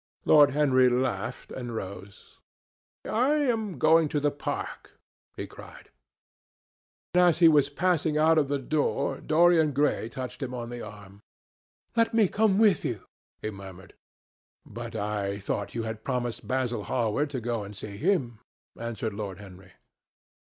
Lord 0.25 0.49
Henry 0.49 0.89
laughed 0.89 1.51
and 1.51 1.75
rose. 1.75 2.39
"I 3.05 3.33
am 3.35 3.77
going 3.77 4.09
to 4.09 4.19
the 4.19 4.31
park," 4.31 4.93
he 5.37 5.45
cried. 5.45 5.91
As 7.13 7.37
he 7.37 7.47
was 7.47 7.69
passing 7.69 8.17
out 8.17 8.39
of 8.39 8.47
the 8.47 8.57
door, 8.57 9.19
Dorian 9.21 9.73
Gray 9.73 10.09
touched 10.09 10.41
him 10.41 10.55
on 10.55 10.71
the 10.71 10.81
arm. 10.81 11.21
"Let 11.95 12.15
me 12.15 12.27
come 12.27 12.57
with 12.57 12.83
you," 12.83 13.05
he 13.43 13.51
murmured. 13.51 13.93
"But 14.65 14.95
I 14.95 15.37
thought 15.37 15.75
you 15.75 15.83
had 15.83 16.03
promised 16.03 16.47
Basil 16.47 16.85
Hallward 16.85 17.29
to 17.29 17.39
go 17.39 17.63
and 17.63 17.77
see 17.77 17.97
him," 17.97 18.39
answered 18.79 19.13
Lord 19.13 19.37
Henry. 19.37 19.73